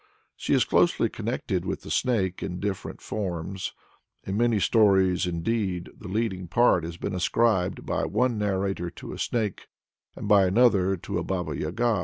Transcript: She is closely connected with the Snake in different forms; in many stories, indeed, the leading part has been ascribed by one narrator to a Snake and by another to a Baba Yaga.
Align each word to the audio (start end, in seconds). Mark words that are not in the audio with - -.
She 0.35 0.55
is 0.55 0.65
closely 0.65 1.09
connected 1.09 1.63
with 1.63 1.83
the 1.83 1.91
Snake 1.91 2.41
in 2.41 2.59
different 2.59 3.01
forms; 3.01 3.71
in 4.23 4.35
many 4.35 4.59
stories, 4.59 5.27
indeed, 5.27 5.91
the 5.95 6.07
leading 6.07 6.47
part 6.47 6.83
has 6.83 6.97
been 6.97 7.13
ascribed 7.13 7.85
by 7.85 8.05
one 8.05 8.39
narrator 8.39 8.89
to 8.89 9.13
a 9.13 9.19
Snake 9.19 9.67
and 10.15 10.27
by 10.27 10.47
another 10.47 10.97
to 10.97 11.19
a 11.19 11.23
Baba 11.23 11.55
Yaga. 11.55 11.99